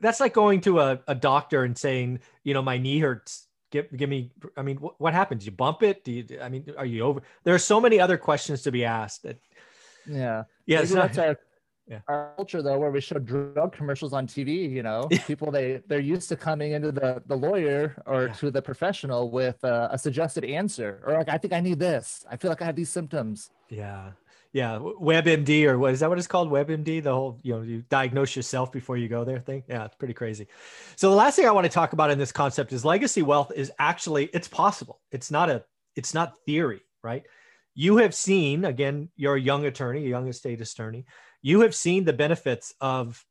that's 0.00 0.20
like 0.20 0.32
going 0.32 0.60
to 0.62 0.80
a, 0.80 1.00
a 1.08 1.14
doctor 1.14 1.64
and 1.64 1.76
saying, 1.76 2.20
you 2.42 2.54
know, 2.54 2.62
my 2.62 2.78
knee 2.78 2.98
hurts. 2.98 3.46
Give, 3.70 3.86
give 3.96 4.08
me. 4.08 4.30
I 4.56 4.62
mean, 4.62 4.76
what, 4.76 5.00
what 5.00 5.14
happens? 5.14 5.44
You 5.44 5.52
bump 5.52 5.82
it? 5.82 6.04
Do 6.04 6.12
you? 6.12 6.38
I 6.40 6.48
mean, 6.48 6.66
are 6.76 6.86
you 6.86 7.02
over? 7.02 7.22
There 7.42 7.54
are 7.54 7.58
so 7.58 7.80
many 7.80 7.98
other 7.98 8.16
questions 8.16 8.62
to 8.62 8.72
be 8.72 8.84
asked. 8.84 9.24
That, 9.24 9.38
yeah, 10.06 10.44
yeah. 10.66 10.82
that's 10.82 11.18
our 11.18 11.38
yeah. 11.88 12.00
our 12.08 12.32
culture 12.36 12.62
though 12.62 12.78
where 12.78 12.90
we 12.90 13.00
show 13.00 13.18
drug 13.18 13.72
commercials 13.72 14.12
on 14.12 14.26
tv 14.26 14.70
you 14.70 14.82
know 14.82 15.06
people 15.26 15.50
they 15.50 15.82
they're 15.86 16.00
used 16.00 16.28
to 16.28 16.36
coming 16.36 16.72
into 16.72 16.90
the 16.90 17.22
the 17.26 17.36
lawyer 17.36 17.94
or 18.06 18.26
yeah. 18.26 18.32
to 18.32 18.50
the 18.50 18.62
professional 18.62 19.30
with 19.30 19.62
uh, 19.64 19.88
a 19.90 19.98
suggested 19.98 20.44
answer 20.44 21.02
or 21.06 21.14
like 21.14 21.28
i 21.28 21.36
think 21.36 21.52
i 21.52 21.60
need 21.60 21.78
this. 21.78 22.24
I 22.30 22.36
feel 22.36 22.50
like 22.50 22.62
i 22.62 22.64
have 22.64 22.76
these 22.76 22.90
symptoms. 22.90 23.50
Yeah. 23.68 24.12
Yeah. 24.52 24.78
Webmd 24.78 25.64
or 25.66 25.78
what 25.78 25.92
is 25.92 26.00
that 26.00 26.08
what 26.08 26.18
it's 26.18 26.28
called? 26.28 26.50
Webmd? 26.50 27.02
The 27.02 27.12
whole 27.12 27.40
you 27.42 27.54
know 27.54 27.62
you 27.62 27.84
diagnose 27.88 28.36
yourself 28.36 28.70
before 28.70 28.96
you 28.96 29.08
go 29.08 29.24
there 29.24 29.40
thing? 29.40 29.64
Yeah 29.68 29.84
it's 29.84 29.96
pretty 29.96 30.14
crazy. 30.14 30.46
So 30.96 31.10
the 31.10 31.16
last 31.16 31.36
thing 31.36 31.46
i 31.46 31.50
want 31.50 31.64
to 31.64 31.72
talk 31.72 31.92
about 31.92 32.10
in 32.10 32.18
this 32.18 32.32
concept 32.32 32.72
is 32.72 32.84
legacy 32.84 33.22
wealth 33.22 33.52
is 33.54 33.72
actually 33.78 34.26
it's 34.32 34.48
possible. 34.48 35.00
It's 35.10 35.30
not 35.30 35.50
a 35.50 35.64
it's 35.96 36.14
not 36.14 36.38
theory 36.46 36.82
right? 37.02 37.24
You 37.74 37.98
have 37.98 38.14
seen 38.14 38.64
again 38.64 39.08
you're 39.16 39.34
a 39.34 39.40
young 39.40 39.66
attorney 39.66 40.06
a 40.06 40.08
young 40.08 40.28
estate 40.28 40.60
attorney 40.60 41.04
you 41.44 41.60
have 41.60 41.74
seen 41.74 42.04
the 42.04 42.12
benefits 42.12 42.74
of 42.80 43.24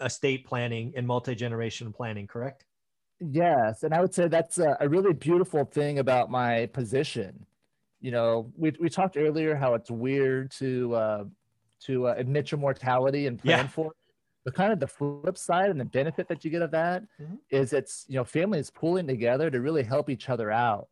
estate 0.00 0.46
planning 0.46 0.92
and 0.96 1.06
multi-generation 1.06 1.92
planning 1.92 2.26
correct 2.26 2.64
yes 3.20 3.84
and 3.84 3.94
i 3.94 4.00
would 4.00 4.12
say 4.12 4.26
that's 4.26 4.58
a, 4.58 4.76
a, 4.80 4.88
really 4.88 5.12
beautiful 5.12 5.64
thing 5.64 6.00
about 6.00 6.28
my 6.28 6.66
position 6.66 7.46
you 8.00 8.10
know 8.10 8.50
we, 8.56 8.72
we 8.80 8.88
talked 8.88 9.16
earlier 9.16 9.54
how 9.54 9.74
it's 9.74 9.90
weird 9.90 10.50
to 10.50 10.92
uh, 10.94 11.24
to 11.80 12.08
uh, 12.08 12.14
admit 12.16 12.50
your 12.50 12.58
mortality 12.58 13.28
and 13.28 13.38
plan 13.38 13.58
yeah. 13.58 13.66
for 13.68 13.92
it 13.92 13.96
but 14.44 14.54
kind 14.54 14.72
of 14.72 14.80
the 14.80 14.86
flip 14.88 15.38
side 15.38 15.70
and 15.70 15.78
the 15.78 15.84
benefit 15.84 16.26
that 16.26 16.44
you 16.44 16.50
get 16.50 16.62
of 16.62 16.72
that 16.72 17.02
mm-hmm. 17.20 17.34
is 17.50 17.72
it's 17.72 18.04
you 18.08 18.16
know 18.16 18.24
families 18.24 18.70
pulling 18.70 19.06
together 19.06 19.50
to 19.50 19.60
really 19.60 19.84
help 19.84 20.10
each 20.10 20.28
other 20.28 20.50
out 20.50 20.88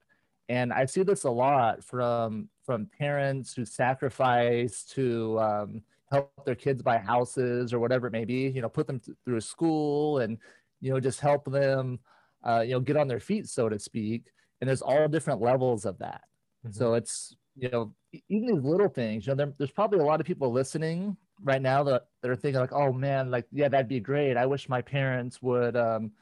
and 0.49 0.73
i 0.73 0.85
see 0.85 1.03
this 1.03 1.25
a 1.25 1.31
lot 1.31 1.83
from 1.83 2.49
from 2.65 2.87
parents 2.97 3.55
who 3.55 3.65
sacrifice 3.65 4.85
to 4.85 5.41
um, 5.41 5.83
help 6.11 6.33
their 6.45 6.55
kids 6.55 6.83
buy 6.83 6.99
houses 6.99 7.73
or 7.73 7.79
whatever 7.79 8.07
it 8.07 8.13
may 8.13 8.25
be 8.25 8.49
you 8.49 8.61
know 8.61 8.69
put 8.69 8.87
them 8.87 9.01
th- 9.01 9.17
through 9.25 9.41
school 9.41 10.19
and 10.19 10.39
you 10.81 10.91
know 10.91 11.01
just 11.01 11.21
help 11.21 11.45
them 11.51 11.99
uh, 12.45 12.61
you 12.61 12.73
know 12.73 12.81
get 12.81 12.97
on 12.97 13.09
their 13.09 13.21
feet 13.21 13.49
so 13.49 13.69
to 13.69 13.79
speak. 13.79 14.25
And 14.61 14.69
there's 14.69 14.83
all 14.83 15.09
different 15.09 15.41
levels 15.41 15.87
of 15.87 15.99
that. 15.99 16.23
Mm-hmm. 16.67 16.77
so 16.77 16.95
it's 16.95 17.35
you 17.57 17.71
know 17.71 17.95
even 18.29 18.55
these 18.55 18.65
little 18.65 18.89
things 18.89 19.27
you 19.27 19.33
know 19.33 19.37
there, 19.37 19.53
there's 19.57 19.71
probably 19.71 20.01
a 20.01 20.05
lot 20.05 20.21
of 20.21 20.27
people 20.27 20.53
listening 20.53 21.17
right 21.43 21.63
now 21.63 21.83
that, 21.85 22.03
that 22.21 22.31
are 22.31 22.37
thinking 22.37 22.61
like 22.61 22.73
oh 22.73 22.93
man 22.93 23.31
like 23.31 23.47
yeah 23.53 23.69
that'd 23.69 23.89
be 23.89 24.01
great. 24.01 24.37
I 24.37 24.47
wish 24.47 24.69
my 24.69 24.83
parents 24.83 25.41
would 25.41 25.77
um 25.77 26.13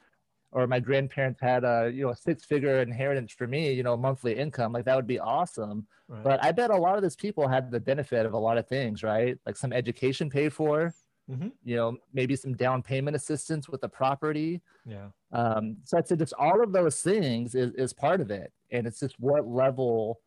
or 0.51 0.65
my 0.67 0.79
grandparents 0.79 1.39
had 1.41 1.63
a 1.63 1.91
you 1.93 2.03
know 2.03 2.09
a 2.09 2.15
six 2.15 2.45
figure 2.45 2.81
inheritance 2.81 3.31
for 3.31 3.47
me 3.47 3.71
you 3.71 3.83
know 3.83 3.95
monthly 3.95 4.35
income 4.35 4.71
like 4.71 4.85
that 4.85 4.95
would 4.95 5.07
be 5.07 5.19
awesome. 5.19 5.85
Right. 6.07 6.23
but 6.23 6.43
i 6.43 6.51
bet 6.51 6.71
a 6.71 6.75
lot 6.75 6.95
of 6.95 7.03
those 7.03 7.15
people 7.15 7.47
had 7.47 7.69
the 7.69 7.79
benefit 7.79 8.25
of 8.25 8.33
a 8.33 8.37
lot 8.37 8.57
of 8.57 8.67
things 8.67 9.03
right? 9.03 9.37
Like 9.45 9.55
some 9.55 9.73
education 9.73 10.29
paid 10.29 10.53
for 10.53 10.93
mm-hmm. 11.29 11.49
you 11.63 11.75
know 11.75 11.97
maybe 12.13 12.35
some 12.35 12.55
down 12.55 12.81
payment 12.81 13.15
assistance 13.15 13.69
with 13.69 13.81
the 13.81 13.89
property. 13.89 14.61
Yeah. 14.85 15.07
Um 15.31 15.77
so 15.83 15.97
i'd 15.97 16.07
say 16.07 16.15
just 16.15 16.33
all 16.33 16.63
of 16.63 16.71
those 16.71 17.01
things 17.01 17.55
is, 17.55 17.71
is 17.73 17.93
part 17.93 18.21
of 18.21 18.31
it. 18.31 18.51
And 18.71 18.87
it's 18.87 18.99
just 18.99 19.15
what 19.19 19.47
level 19.47 20.21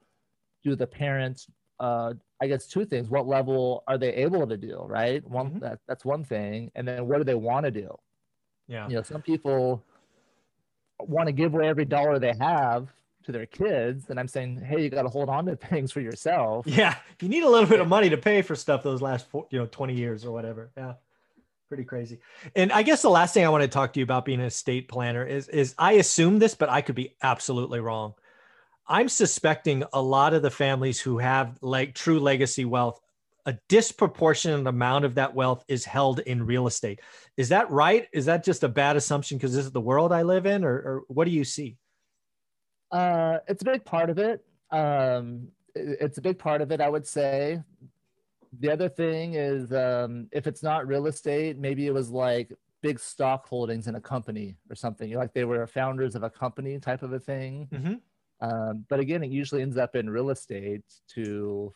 do 0.64 0.76
the 0.76 0.86
parents 0.86 1.48
uh 1.80 2.12
i 2.40 2.46
guess 2.46 2.68
two 2.68 2.84
things 2.84 3.08
what 3.08 3.26
level 3.26 3.82
are 3.88 3.98
they 3.98 4.12
able 4.14 4.46
to 4.46 4.56
do 4.56 4.84
right? 4.86 5.26
One 5.28 5.50
mm-hmm. 5.50 5.58
that, 5.60 5.80
that's 5.88 6.04
one 6.04 6.24
thing. 6.24 6.70
And 6.74 6.86
then 6.86 7.08
what 7.08 7.18
do 7.18 7.24
they 7.24 7.34
want 7.34 7.64
to 7.64 7.70
do? 7.70 7.94
Yeah. 8.68 8.88
You 8.88 8.96
know 8.96 9.02
some 9.02 9.22
people 9.22 9.82
want 11.08 11.26
to 11.26 11.32
give 11.32 11.54
away 11.54 11.68
every 11.68 11.84
dollar 11.84 12.18
they 12.18 12.34
have 12.40 12.88
to 13.24 13.32
their 13.32 13.46
kids 13.46 14.10
and 14.10 14.18
i'm 14.18 14.26
saying 14.28 14.60
hey 14.60 14.82
you 14.82 14.90
got 14.90 15.02
to 15.02 15.08
hold 15.08 15.28
on 15.28 15.46
to 15.46 15.56
things 15.56 15.92
for 15.92 16.00
yourself. 16.00 16.66
Yeah 16.66 16.96
you 17.20 17.28
need 17.28 17.44
a 17.44 17.48
little 17.48 17.68
bit 17.68 17.80
of 17.80 17.88
money 17.88 18.10
to 18.10 18.16
pay 18.16 18.42
for 18.42 18.56
stuff 18.56 18.82
those 18.82 19.00
last 19.00 19.28
four, 19.28 19.46
you 19.50 19.58
know 19.58 19.66
20 19.66 19.94
years 19.94 20.24
or 20.24 20.32
whatever. 20.32 20.70
Yeah 20.76 20.94
pretty 21.68 21.84
crazy. 21.84 22.18
And 22.54 22.72
i 22.72 22.82
guess 22.82 23.02
the 23.02 23.10
last 23.10 23.32
thing 23.34 23.46
i 23.46 23.48
want 23.48 23.62
to 23.62 23.68
talk 23.68 23.92
to 23.94 24.00
you 24.00 24.04
about 24.04 24.24
being 24.24 24.40
an 24.40 24.46
estate 24.46 24.88
planner 24.88 25.24
is 25.24 25.48
is 25.48 25.74
i 25.78 25.92
assume 25.92 26.38
this 26.38 26.54
but 26.54 26.68
i 26.68 26.82
could 26.82 26.94
be 26.94 27.14
absolutely 27.22 27.80
wrong. 27.80 28.14
I'm 28.86 29.08
suspecting 29.08 29.84
a 29.92 30.02
lot 30.02 30.34
of 30.34 30.42
the 30.42 30.50
families 30.50 31.00
who 31.00 31.18
have 31.18 31.56
like 31.62 31.94
true 31.94 32.18
legacy 32.18 32.64
wealth 32.64 33.00
a 33.46 33.56
disproportionate 33.68 34.66
amount 34.66 35.04
of 35.04 35.16
that 35.16 35.34
wealth 35.34 35.64
is 35.68 35.84
held 35.84 36.20
in 36.20 36.46
real 36.46 36.66
estate. 36.66 37.00
Is 37.36 37.48
that 37.48 37.70
right? 37.70 38.06
Is 38.12 38.26
that 38.26 38.44
just 38.44 38.62
a 38.62 38.68
bad 38.68 38.96
assumption 38.96 39.38
because 39.38 39.54
this 39.54 39.64
is 39.64 39.72
the 39.72 39.80
world 39.80 40.12
I 40.12 40.22
live 40.22 40.46
in, 40.46 40.64
or, 40.64 40.74
or 40.74 41.02
what 41.08 41.24
do 41.24 41.30
you 41.32 41.44
see? 41.44 41.76
Uh, 42.90 43.38
it's 43.48 43.62
a 43.62 43.64
big 43.64 43.84
part 43.84 44.10
of 44.10 44.18
it. 44.18 44.44
Um, 44.70 45.48
it's 45.74 46.18
a 46.18 46.22
big 46.22 46.38
part 46.38 46.60
of 46.60 46.70
it, 46.70 46.80
I 46.80 46.88
would 46.88 47.06
say. 47.06 47.60
The 48.60 48.70
other 48.70 48.88
thing 48.88 49.34
is 49.34 49.72
um, 49.72 50.28
if 50.30 50.46
it's 50.46 50.62
not 50.62 50.86
real 50.86 51.06
estate, 51.06 51.58
maybe 51.58 51.86
it 51.86 51.94
was 51.94 52.10
like 52.10 52.52
big 52.82 53.00
stock 53.00 53.48
holdings 53.48 53.86
in 53.86 53.94
a 53.94 54.00
company 54.00 54.56
or 54.68 54.76
something. 54.76 55.12
Like 55.14 55.32
they 55.32 55.44
were 55.44 55.66
founders 55.66 56.14
of 56.14 56.22
a 56.22 56.30
company 56.30 56.78
type 56.78 57.02
of 57.02 57.12
a 57.12 57.18
thing. 57.18 57.68
Mm-hmm. 57.72 57.94
Um, 58.42 58.84
but 58.88 59.00
again, 59.00 59.22
it 59.22 59.30
usually 59.30 59.62
ends 59.62 59.76
up 59.76 59.96
in 59.96 60.10
real 60.10 60.30
estate 60.30 60.82
to 61.14 61.72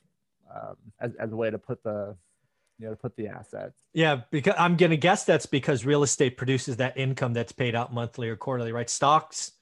um, 0.55 0.77
as, 1.01 1.15
as 1.17 1.33
a 1.33 1.37
way 1.37 1.51
to 1.51 1.59
put 1.59 1.83
the 1.83 2.17
you 2.79 2.87
know 2.87 2.93
to 2.93 2.97
put 2.97 3.17
the 3.17 3.27
assets 3.27 3.79
yeah 3.95 4.21
because 4.31 4.55
i'm 4.59 4.77
gonna 4.77 4.97
guess 4.97 5.25
that's 5.25 5.47
because 5.47 5.85
real 5.85 6.03
estate 6.03 6.37
produces 6.37 6.77
that 6.77 6.97
income 6.97 7.33
that's 7.33 7.53
paid 7.53 7.75
out 7.75 7.93
monthly 7.93 8.29
or 8.29 8.37
quarterly 8.37 8.73
right? 8.73 8.91
Stocks 8.91 9.53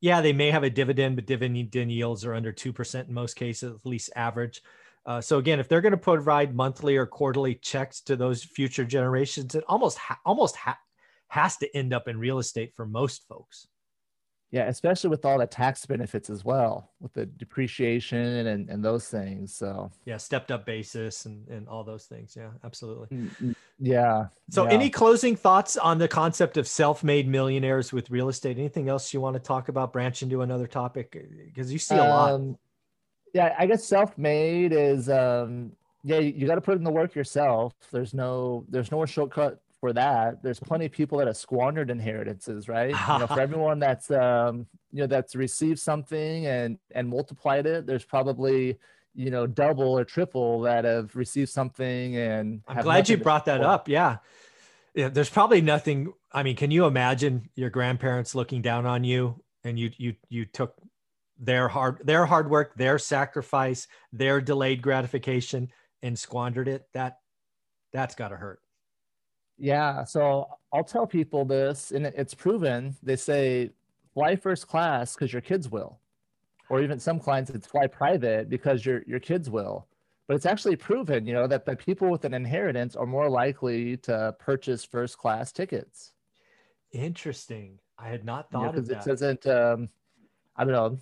yeah 0.00 0.20
they 0.20 0.32
may 0.32 0.50
have 0.50 0.62
a 0.62 0.70
dividend 0.70 1.16
but 1.16 1.26
dividend 1.26 1.74
yields 1.74 2.24
are 2.24 2.34
under 2.34 2.52
2% 2.52 3.08
in 3.08 3.14
most 3.14 3.34
cases 3.34 3.74
at 3.74 3.86
least 3.86 4.10
average. 4.16 4.62
Uh, 5.04 5.20
so 5.20 5.38
again 5.38 5.60
if 5.60 5.68
they're 5.68 5.80
going 5.80 5.92
to 5.92 5.98
provide 5.98 6.54
monthly 6.54 6.96
or 6.96 7.06
quarterly 7.06 7.54
checks 7.54 8.00
to 8.00 8.16
those 8.16 8.42
future 8.42 8.84
generations 8.84 9.54
it 9.54 9.64
almost 9.68 9.98
ha- 9.98 10.18
almost 10.24 10.56
ha- 10.56 10.78
has 11.28 11.56
to 11.56 11.76
end 11.76 11.92
up 11.92 12.08
in 12.08 12.18
real 12.18 12.38
estate 12.38 12.72
for 12.74 12.86
most 12.86 13.26
folks 13.28 13.68
yeah, 14.56 14.68
especially 14.68 15.10
with 15.10 15.26
all 15.26 15.36
the 15.36 15.46
tax 15.46 15.84
benefits 15.84 16.30
as 16.30 16.42
well, 16.42 16.90
with 16.98 17.12
the 17.12 17.26
depreciation 17.26 18.46
and, 18.46 18.70
and 18.70 18.82
those 18.82 19.06
things. 19.06 19.54
So 19.54 19.90
yeah, 20.06 20.16
stepped 20.16 20.50
up 20.50 20.64
basis 20.64 21.26
and, 21.26 21.46
and 21.48 21.68
all 21.68 21.84
those 21.84 22.06
things. 22.06 22.34
Yeah, 22.34 22.48
absolutely. 22.64 23.14
Mm, 23.14 23.30
mm, 23.42 23.54
yeah. 23.78 24.28
So 24.48 24.64
yeah. 24.64 24.70
any 24.70 24.88
closing 24.88 25.36
thoughts 25.36 25.76
on 25.76 25.98
the 25.98 26.08
concept 26.08 26.56
of 26.56 26.66
self-made 26.66 27.28
millionaires 27.28 27.92
with 27.92 28.08
real 28.08 28.30
estate? 28.30 28.56
Anything 28.56 28.88
else 28.88 29.12
you 29.12 29.20
want 29.20 29.34
to 29.34 29.40
talk 29.40 29.68
about? 29.68 29.92
Branch 29.92 30.22
into 30.22 30.40
another 30.40 30.66
topic 30.66 31.14
because 31.44 31.70
you 31.70 31.78
see 31.78 31.96
a 31.96 31.98
lot. 31.98 32.32
Um, 32.32 32.56
yeah, 33.34 33.54
I 33.58 33.66
guess 33.66 33.84
self-made 33.84 34.72
is 34.72 35.10
um 35.10 35.72
yeah, 36.02 36.18
you, 36.18 36.32
you 36.34 36.46
got 36.46 36.54
to 36.54 36.62
put 36.62 36.78
in 36.78 36.84
the 36.84 36.90
work 36.90 37.14
yourself. 37.14 37.74
There's 37.92 38.14
no 38.14 38.64
there's 38.70 38.90
no 38.90 39.04
shortcut 39.04 39.60
for 39.86 39.92
that. 39.92 40.42
There's 40.42 40.58
plenty 40.58 40.86
of 40.86 40.92
people 40.92 41.18
that 41.18 41.28
have 41.28 41.36
squandered 41.36 41.90
inheritances, 41.90 42.68
right? 42.68 42.90
you 43.08 43.18
know, 43.20 43.28
for 43.28 43.40
everyone 43.40 43.78
that's 43.78 44.10
um, 44.10 44.66
you 44.90 45.00
know 45.00 45.06
that's 45.06 45.36
received 45.36 45.78
something 45.78 46.46
and 46.46 46.78
and 46.90 47.08
multiplied 47.08 47.66
it, 47.66 47.86
there's 47.86 48.04
probably 48.04 48.78
you 49.14 49.30
know 49.30 49.46
double 49.46 49.96
or 49.96 50.04
triple 50.04 50.62
that 50.62 50.84
have 50.84 51.14
received 51.14 51.50
something 51.50 52.16
and. 52.16 52.62
I'm 52.66 52.82
glad 52.82 53.08
you 53.08 53.16
brought 53.16 53.44
that 53.44 53.60
up. 53.60 53.88
Yeah. 53.88 54.16
Yeah, 54.96 55.10
there's 55.10 55.30
probably 55.30 55.60
nothing. 55.60 56.12
I 56.32 56.42
mean, 56.42 56.56
can 56.56 56.70
you 56.70 56.86
imagine 56.86 57.50
your 57.54 57.70
grandparents 57.70 58.34
looking 58.34 58.62
down 58.62 58.86
on 58.86 59.04
you 59.04 59.40
and 59.62 59.78
you 59.78 59.90
you 59.98 60.14
you 60.28 60.46
took 60.46 60.74
their 61.38 61.68
hard 61.68 62.00
their 62.02 62.26
hard 62.26 62.50
work, 62.50 62.74
their 62.74 62.98
sacrifice, 62.98 63.86
their 64.10 64.40
delayed 64.40 64.82
gratification 64.82 65.68
and 66.02 66.18
squandered 66.18 66.66
it? 66.66 66.86
That 66.92 67.18
that's 67.92 68.16
got 68.16 68.28
to 68.28 68.36
hurt. 68.36 68.58
Yeah. 69.58 70.04
So 70.04 70.48
I'll 70.72 70.84
tell 70.84 71.06
people 71.06 71.44
this, 71.44 71.90
and 71.92 72.06
it's 72.06 72.34
proven. 72.34 72.96
They 73.02 73.16
say 73.16 73.70
fly 74.14 74.36
first 74.36 74.68
class 74.68 75.14
because 75.14 75.32
your 75.32 75.42
kids 75.42 75.68
will, 75.68 75.98
or 76.68 76.80
even 76.82 76.98
some 76.98 77.18
clients 77.18 77.50
it's 77.50 77.66
fly 77.66 77.86
private 77.86 78.48
because 78.48 78.84
your 78.84 79.02
your 79.06 79.20
kids 79.20 79.48
will. 79.48 79.86
But 80.26 80.34
it's 80.34 80.46
actually 80.46 80.76
proven, 80.76 81.24
you 81.24 81.32
know, 81.32 81.46
that 81.46 81.64
the 81.64 81.76
people 81.76 82.10
with 82.10 82.24
an 82.24 82.34
inheritance 82.34 82.96
are 82.96 83.06
more 83.06 83.30
likely 83.30 83.96
to 83.98 84.34
purchase 84.40 84.84
first 84.84 85.18
class 85.18 85.52
tickets. 85.52 86.12
Interesting. 86.92 87.78
I 87.98 88.08
had 88.08 88.24
not 88.24 88.50
thought 88.50 88.66
you 88.66 88.72
know, 88.72 88.78
of 88.78 88.88
that. 88.88 89.06
It 89.06 89.08
doesn't. 89.08 89.46
Um, 89.46 89.88
I 90.56 90.64
don't 90.64 90.72
know. 90.72 90.98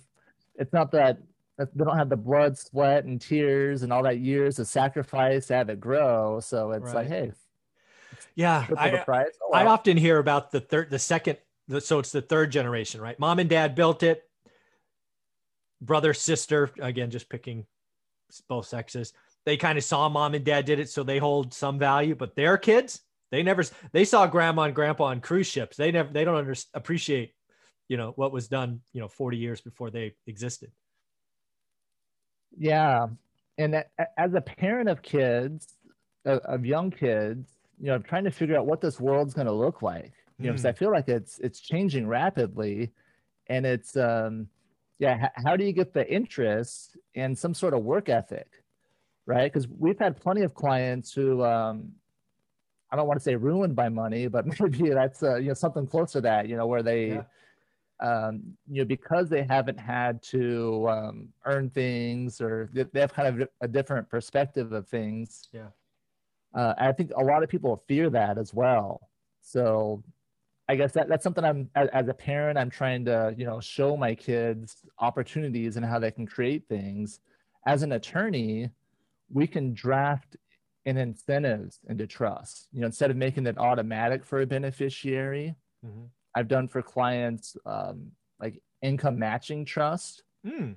It's 0.57 0.73
not 0.73 0.91
that 0.91 1.17
they 1.57 1.83
don't 1.83 1.97
have 1.97 2.09
the 2.09 2.17
blood, 2.17 2.57
sweat, 2.57 3.05
and 3.05 3.19
tears 3.19 3.83
and 3.83 3.91
all 3.91 4.03
that 4.03 4.19
years 4.19 4.59
of 4.59 4.67
sacrifice 4.67 5.47
to 5.47 5.55
have 5.55 5.69
it 5.69 5.79
grow. 5.79 6.39
So 6.39 6.71
it's 6.71 6.85
right. 6.87 6.95
like, 6.95 7.07
hey, 7.07 7.31
yeah, 8.35 8.65
I, 8.77 8.91
oh, 8.91 9.03
wow. 9.07 9.25
I 9.53 9.65
often 9.65 9.97
hear 9.97 10.19
about 10.19 10.51
the 10.51 10.59
third, 10.59 10.89
the 10.89 10.99
second, 10.99 11.37
the, 11.67 11.81
so 11.81 11.99
it's 11.99 12.11
the 12.11 12.21
third 12.21 12.51
generation, 12.51 13.01
right? 13.01 13.19
Mom 13.19 13.39
and 13.39 13.49
dad 13.49 13.75
built 13.75 14.03
it. 14.03 14.23
Brother, 15.81 16.13
sister, 16.13 16.71
again, 16.79 17.11
just 17.11 17.29
picking 17.29 17.65
both 18.47 18.67
sexes. 18.67 19.13
They 19.45 19.57
kind 19.57 19.77
of 19.77 19.83
saw 19.83 20.09
mom 20.09 20.33
and 20.33 20.43
dad 20.43 20.65
did 20.65 20.79
it, 20.79 20.89
so 20.89 21.03
they 21.03 21.19
hold 21.19 21.53
some 21.53 21.77
value. 21.77 22.15
But 22.15 22.35
their 22.35 22.57
kids, 22.57 23.01
they 23.31 23.43
never, 23.43 23.63
they 23.91 24.05
saw 24.05 24.25
grandma 24.25 24.63
and 24.63 24.75
grandpa 24.75 25.05
on 25.05 25.21
cruise 25.21 25.47
ships. 25.47 25.77
They 25.77 25.91
never, 25.91 26.11
they 26.11 26.23
don't 26.23 26.35
under, 26.35 26.55
appreciate, 26.73 27.33
you 27.87 27.97
know, 27.97 28.13
what 28.15 28.31
was 28.31 28.47
done, 28.47 28.81
you 28.93 29.01
know, 29.01 29.07
40 29.07 29.37
years 29.37 29.61
before 29.61 29.91
they 29.91 30.15
existed. 30.25 30.71
Yeah, 32.57 33.07
and 33.57 33.83
as 34.17 34.33
a 34.33 34.41
parent 34.41 34.89
of 34.89 35.01
kids, 35.01 35.67
of 36.25 36.65
young 36.65 36.91
kids, 36.91 37.54
you 37.79 37.87
know, 37.87 37.95
I'm 37.95 38.03
trying 38.03 38.23
to 38.23 38.31
figure 38.31 38.57
out 38.57 38.65
what 38.65 38.81
this 38.81 38.99
world's 38.99 39.33
going 39.33 39.47
to 39.47 39.53
look 39.53 39.81
like. 39.81 40.13
You 40.37 40.47
know, 40.47 40.51
because 40.51 40.65
I 40.65 40.71
hmm. 40.71 40.77
feel 40.77 40.91
like 40.91 41.07
it's 41.07 41.39
it's 41.39 41.61
changing 41.61 42.07
rapidly, 42.07 42.91
and 43.47 43.65
it's 43.65 43.95
um, 43.95 44.47
yeah. 44.99 45.25
H- 45.25 45.45
how 45.45 45.55
do 45.55 45.63
you 45.63 45.71
get 45.71 45.93
the 45.93 46.11
interest 46.11 46.97
and 47.15 47.37
some 47.37 47.53
sort 47.53 47.73
of 47.73 47.83
work 47.83 48.09
ethic, 48.09 48.47
right? 49.25 49.51
Because 49.51 49.69
we've 49.69 49.97
had 49.97 50.19
plenty 50.19 50.41
of 50.41 50.53
clients 50.53 51.13
who 51.13 51.41
um, 51.43 51.93
I 52.91 52.97
don't 52.97 53.07
want 53.07 53.17
to 53.17 53.23
say 53.23 53.35
ruined 53.35 53.77
by 53.77 53.87
money, 53.87 54.27
but 54.27 54.45
maybe 54.59 54.89
that's 54.89 55.23
uh, 55.23 55.37
you 55.37 55.49
know 55.49 55.53
something 55.53 55.87
close 55.87 56.11
to 56.13 56.21
that. 56.21 56.49
You 56.49 56.57
know, 56.57 56.67
where 56.67 56.83
they. 56.83 57.07
Yeah. 57.09 57.23
Um, 58.01 58.57
you 58.69 58.81
know, 58.81 58.85
because 58.85 59.29
they 59.29 59.43
haven't 59.43 59.79
had 59.79 60.21
to 60.23 60.85
um, 60.89 61.29
earn 61.45 61.69
things 61.69 62.41
or 62.41 62.69
they 62.73 62.99
have 62.99 63.13
kind 63.13 63.41
of 63.41 63.47
a 63.61 63.69
different 63.69 64.09
perspective 64.09 64.73
of 64.73 64.85
things. 64.85 65.47
Yeah 65.53 65.67
uh, 66.55 66.73
I 66.77 66.91
think 66.93 67.11
a 67.15 67.23
lot 67.23 67.43
of 67.43 67.49
people 67.49 67.83
fear 67.87 68.09
that 68.09 68.37
as 68.37 68.53
well. 68.53 69.09
So 69.41 70.03
I 70.67 70.75
guess 70.75 70.93
that, 70.93 71.07
that's 71.07 71.23
something 71.23 71.43
I'm 71.43 71.69
as, 71.75 71.89
as, 71.89 72.07
a 72.07 72.13
parent, 72.13 72.57
I'm 72.57 72.69
trying 72.69 73.05
to, 73.05 73.35
you 73.37 73.45
know, 73.45 73.59
show 73.59 73.95
my 73.95 74.15
kids 74.15 74.77
opportunities 74.99 75.77
and 75.77 75.85
how 75.85 75.99
they 75.99 76.11
can 76.11 76.25
create 76.25 76.63
things. 76.67 77.19
As 77.67 77.83
an 77.83 77.91
attorney, 77.91 78.69
we 79.31 79.47
can 79.47 79.73
draft 79.73 80.37
in 80.85 80.97
incentives 80.97 81.79
into 81.89 82.07
trust. 82.07 82.67
You 82.71 82.81
know, 82.81 82.87
instead 82.87 83.11
of 83.11 83.17
making 83.17 83.47
it 83.47 83.57
automatic 83.57 84.23
for 84.23 84.41
a 84.41 84.47
beneficiary, 84.47 85.55
mm-hmm. 85.85 86.05
I've 86.35 86.47
done 86.47 86.67
for 86.67 86.81
clients 86.81 87.57
um, 87.65 88.11
like 88.39 88.61
income 88.81 89.19
matching 89.19 89.65
trust. 89.65 90.23
Mm. 90.45 90.75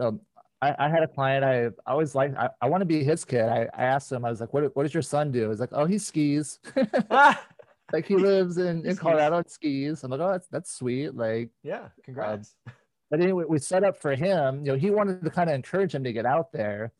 Um, 0.00 0.20
I, 0.60 0.74
I, 0.78 0.88
had 0.88 1.02
a 1.02 1.08
client 1.08 1.44
I, 1.44 1.66
I 1.66 1.92
always 1.92 2.14
like 2.14 2.36
I, 2.36 2.48
I 2.60 2.68
want 2.68 2.80
to 2.80 2.86
be 2.86 3.04
his 3.04 3.24
kid. 3.24 3.48
I, 3.48 3.68
I 3.74 3.84
asked 3.84 4.10
him, 4.10 4.24
I 4.24 4.30
was 4.30 4.40
like, 4.40 4.52
what 4.52 4.74
what 4.74 4.82
does 4.82 4.94
your 4.94 5.02
son 5.02 5.30
do? 5.30 5.50
He's 5.50 5.60
like, 5.60 5.70
oh, 5.72 5.84
he 5.84 5.98
skis. 5.98 6.58
like 7.92 8.06
he 8.06 8.16
lives 8.16 8.58
in, 8.58 8.84
in 8.84 8.96
Colorado 8.96 9.38
and 9.38 9.50
skis. 9.50 10.02
I'm 10.02 10.10
like, 10.10 10.20
oh, 10.20 10.32
that's 10.32 10.48
that's 10.48 10.72
sweet. 10.72 11.14
Like, 11.14 11.50
yeah, 11.62 11.88
congrats. 12.04 12.56
Um, 12.66 12.72
but 13.10 13.20
anyway, 13.20 13.44
we 13.48 13.58
set 13.58 13.84
up 13.84 13.96
for 13.96 14.14
him, 14.14 14.64
you 14.64 14.72
know, 14.72 14.78
he 14.78 14.90
wanted 14.90 15.24
to 15.24 15.30
kind 15.30 15.48
of 15.48 15.54
encourage 15.54 15.94
him 15.94 16.04
to 16.04 16.12
get 16.12 16.26
out 16.26 16.52
there. 16.52 16.92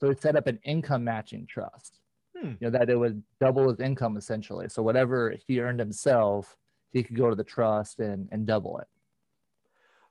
So 0.00 0.08
we 0.08 0.14
set 0.16 0.36
up 0.36 0.46
an 0.46 0.58
income 0.64 1.04
matching 1.04 1.46
trust. 1.46 2.00
Hmm. 2.36 2.48
You 2.48 2.56
know, 2.62 2.70
that 2.70 2.90
it 2.90 2.98
would 2.98 3.22
double 3.40 3.70
his 3.70 3.80
income 3.80 4.16
essentially. 4.16 4.68
So 4.68 4.82
whatever 4.82 5.34
he 5.46 5.60
earned 5.60 5.80
himself, 5.80 6.56
he 6.92 7.02
could 7.02 7.16
go 7.16 7.30
to 7.30 7.36
the 7.36 7.44
trust 7.44 8.00
and 8.00 8.28
and 8.30 8.46
double 8.46 8.78
it. 8.78 8.88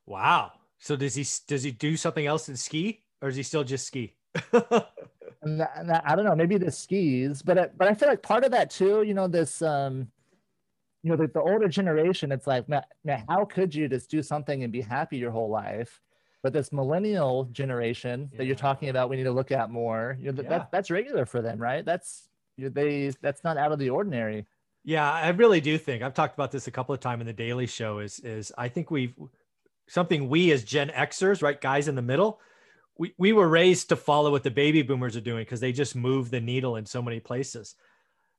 Wow. 0.05 0.51
So 0.83 0.97
does 0.97 1.15
he 1.15 1.25
does 1.47 1.63
he 1.63 1.71
do 1.71 1.95
something 1.95 2.25
else 2.25 2.47
than 2.47 2.57
ski, 2.57 3.03
or 3.21 3.29
is 3.29 3.37
he 3.37 3.43
still 3.43 3.63
just 3.63 3.87
ski? 3.87 4.15
and 4.51 5.61
that, 5.61 5.71
and 5.77 5.89
that, 5.89 6.03
I 6.05 6.13
don't 6.13 6.25
know, 6.25 6.35
maybe 6.35 6.57
the 6.57 6.71
skis, 6.71 7.41
but 7.41 7.57
I, 7.57 7.69
but 7.77 7.87
I 7.87 7.93
feel 7.93 8.09
like 8.09 8.21
part 8.21 8.43
of 8.43 8.51
that 8.51 8.69
too, 8.69 9.01
you 9.03 9.13
know, 9.13 9.29
this 9.29 9.61
um, 9.61 10.09
you 11.01 11.09
know, 11.09 11.15
the, 11.15 11.27
the 11.27 11.39
older 11.39 11.69
generation, 11.69 12.33
it's 12.33 12.47
like, 12.47 12.67
man, 12.67 12.83
man, 13.05 13.23
how 13.29 13.45
could 13.45 13.73
you 13.73 13.87
just 13.87 14.11
do 14.11 14.21
something 14.21 14.63
and 14.63 14.73
be 14.73 14.81
happy 14.81 15.15
your 15.15 15.31
whole 15.31 15.49
life? 15.49 16.01
But 16.41 16.51
this 16.51 16.73
millennial 16.73 17.45
generation 17.53 18.27
yeah. 18.33 18.39
that 18.39 18.45
you're 18.45 18.55
talking 18.57 18.89
about, 18.89 19.09
we 19.09 19.15
need 19.15 19.23
to 19.23 19.31
look 19.31 19.53
at 19.53 19.69
more. 19.69 20.17
You 20.19 20.33
know, 20.33 20.43
yeah. 20.43 20.49
that, 20.49 20.71
that's 20.73 20.91
regular 20.91 21.25
for 21.25 21.41
them, 21.41 21.59
right? 21.59 21.85
That's 21.85 22.27
they 22.57 23.13
that's 23.21 23.45
not 23.45 23.55
out 23.55 23.71
of 23.71 23.79
the 23.79 23.89
ordinary. 23.89 24.47
Yeah, 24.83 25.09
I 25.09 25.29
really 25.29 25.61
do 25.61 25.77
think 25.77 26.03
I've 26.03 26.13
talked 26.13 26.33
about 26.33 26.51
this 26.51 26.67
a 26.67 26.71
couple 26.71 26.93
of 26.93 26.99
times 26.99 27.21
in 27.21 27.27
the 27.27 27.31
Daily 27.31 27.67
Show. 27.67 27.99
Is 27.99 28.19
is 28.19 28.51
I 28.57 28.67
think 28.67 28.91
we've 28.91 29.13
something 29.87 30.29
we 30.29 30.51
as 30.51 30.63
Gen 30.63 30.89
Xers, 30.89 31.41
right, 31.41 31.59
guys 31.59 31.87
in 31.87 31.95
the 31.95 32.01
middle, 32.01 32.39
we 32.97 33.13
we 33.17 33.33
were 33.33 33.47
raised 33.47 33.89
to 33.89 33.95
follow 33.95 34.31
what 34.31 34.43
the 34.43 34.51
baby 34.51 34.81
boomers 34.81 35.15
are 35.15 35.21
doing 35.21 35.43
because 35.43 35.59
they 35.59 35.71
just 35.71 35.95
move 35.95 36.29
the 36.29 36.41
needle 36.41 36.75
in 36.75 36.85
so 36.85 37.01
many 37.01 37.19
places. 37.19 37.75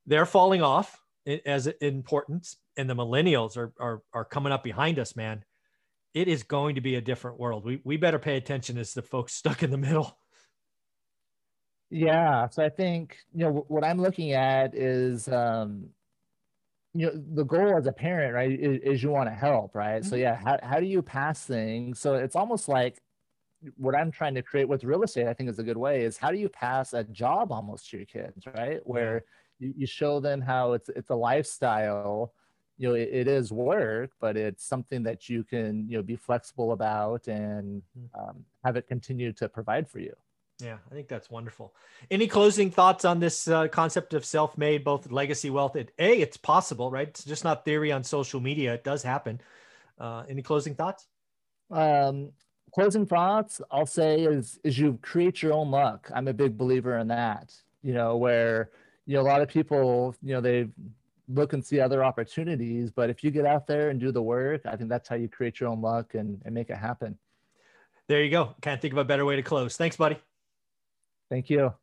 They're 0.07 0.27
falling 0.27 0.63
off 0.63 1.01
as 1.47 1.67
importance, 1.67 2.57
and 2.77 2.89
the 2.89 2.95
millennials 2.95 3.57
are 3.57 3.73
are 3.81 4.03
are 4.13 4.25
coming 4.25 4.53
up 4.53 4.63
behind 4.63 4.99
us, 4.99 5.17
man 5.17 5.45
it 6.15 6.29
is 6.29 6.45
going 6.45 6.77
to 6.77 6.81
be 6.81 6.95
a 6.95 7.01
different 7.01 7.39
world. 7.39 7.65
We 7.65 7.81
we 7.85 7.97
better 7.97 8.19
pay 8.19 8.37
attention 8.37 8.79
as 8.79 8.95
the 8.95 9.03
folks 9.03 9.35
stuck 9.35 9.63
in 9.63 9.71
the 9.71 9.77
middle. 9.77 10.17
Yeah, 11.91 12.49
so 12.49 12.65
I 12.65 12.71
think 12.71 13.19
you 13.35 13.45
know 13.45 13.65
what 13.69 13.85
I'm 13.85 14.01
looking 14.01 14.33
at 14.33 14.75
is 14.75 15.29
um 15.29 15.89
you 16.95 17.07
know 17.07 17.13
the 17.35 17.45
goal 17.45 17.77
as 17.77 17.87
a 17.87 17.93
parent 17.93 18.35
right 18.35 18.53
is, 18.53 18.81
is 18.83 19.03
you 19.03 19.11
want 19.11 19.29
to 19.29 19.35
help 19.35 19.75
right 19.75 20.03
mm-hmm. 20.03 20.09
so 20.09 20.17
yeah 20.17 20.37
how, 20.37 20.59
how 20.63 20.79
do 20.79 20.87
you 20.87 21.03
pass 21.03 21.45
things 21.45 21.99
so 21.99 22.15
it's 22.15 22.37
almost 22.37 22.69
like 22.69 22.99
what 23.77 23.95
i'm 23.95 24.11
trying 24.11 24.35
to 24.35 24.43
create 24.43 24.69
with 24.69 24.85
real 24.85 25.03
estate 25.03 25.27
i 25.27 25.35
think 25.35 25.51
is 25.51 25.59
a 25.59 25.63
good 25.63 25.77
way 25.77 26.03
is 26.03 26.17
how 26.17 26.31
do 26.31 26.39
you 26.39 26.49
pass 26.49 26.93
a 26.93 27.03
job 27.05 27.51
almost 27.51 27.91
to 27.91 27.97
your 27.97 28.07
kids 28.07 28.47
right 28.57 28.81
where 28.85 29.25
yeah. 29.59 29.69
you, 29.69 29.75
you 29.79 29.87
show 29.87 30.21
them 30.21 30.41
how 30.41 30.73
it's 30.73 30.89
it's 30.91 31.11
a 31.11 31.15
lifestyle 31.15 32.33
you 32.79 32.89
know 32.89 32.95
it, 32.95 33.09
it 33.13 33.29
is 33.29 33.53
work 33.53 34.11
but 34.21 34.37
it's 34.37 34.65
something 34.65 35.03
that 35.03 35.29
you 35.29 35.43
can 35.43 35.89
you 35.89 35.97
know 35.97 36.03
be 36.03 36.17
flexible 36.17 36.73
about 36.73 37.27
and 37.27 37.83
mm-hmm. 37.99 38.21
um, 38.21 38.45
have 38.65 38.77
it 38.77 38.87
continue 38.87 39.33
to 39.33 39.49
provide 39.49 39.89
for 39.89 39.99
you 39.99 40.15
yeah 40.65 40.79
i 40.91 40.95
think 40.95 41.09
that's 41.09 41.31
wonderful 41.31 41.75
any 42.11 42.27
closing 42.27 42.71
thoughts 42.71 43.05
on 43.05 43.21
this 43.21 43.49
uh, 43.49 43.69
concept 43.69 44.15
of 44.15 44.25
self-made 44.25 44.83
both 44.83 45.11
legacy 45.11 45.51
wealth 45.51 45.77
it, 45.77 45.93
a 45.99 46.21
it's 46.21 46.37
possible 46.37 46.91
right 46.91 47.09
it's 47.09 47.25
just 47.25 47.45
not 47.45 47.65
theory 47.65 47.93
on 47.93 48.03
social 48.03 48.41
media 48.41 48.75
it 48.75 48.85
does 48.85 49.03
happen 49.03 49.41
uh, 50.01 50.25
any 50.29 50.43
closing 50.43 50.75
thoughts 50.75 51.07
um, 51.71 52.31
closing 52.73 53.07
thoughts 53.07 53.61
i'll 53.71 53.87
say 53.87 54.23
is 54.23 54.59
is 54.65 54.79
you 54.79 54.99
create 55.03 55.43
your 55.43 55.53
own 55.53 55.71
luck 55.71 56.11
i'm 56.15 56.29
a 56.29 56.35
big 56.35 56.57
believer 56.57 56.99
in 56.99 57.09
that 57.09 57.55
you 57.83 57.93
know 57.93 58.17
where 58.17 58.71
you 59.07 59.15
know 59.15 59.21
a 59.21 59.29
lot 59.29 59.43
of 59.43 59.49
people 59.49 60.15
you 60.23 60.35
know 60.35 60.41
they 60.41 60.69
look 61.29 61.53
and 61.53 61.65
see 61.65 61.81
other 61.81 62.05
opportunities. 62.05 62.91
But 62.91 63.11
if 63.11 63.25
you 63.25 63.31
get 63.31 63.47
out 63.47 63.67
there 63.67 63.91
and 63.91 63.99
do 63.99 64.13
the 64.13 64.23
work, 64.23 64.63
I 64.67 64.77
think 64.77 64.91
that's 64.91 65.09
how 65.09 65.17
you 65.17 65.29
create 65.29 65.61
your 65.61 65.69
own 65.69 65.81
luck 65.81 66.15
and, 66.15 66.41
and 66.45 66.55
make 66.55 66.71
it 66.71 66.77
happen. 66.77 67.19
There 68.07 68.23
you 68.23 68.31
go. 68.31 68.55
Can't 68.61 68.81
think 68.81 68.93
of 68.93 68.99
a 68.99 69.05
better 69.05 69.25
way 69.25 69.37
to 69.37 69.43
close. 69.43 69.77
Thanks, 69.77 69.97
buddy. 69.97 70.19
Thank 71.31 71.51
you. 71.51 71.75